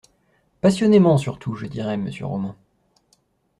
Passionnément 0.61 1.19
surtout, 1.19 1.53
je 1.53 1.67
dirais, 1.67 1.95
monsieur 1.95 2.25
Roman. 2.25 2.55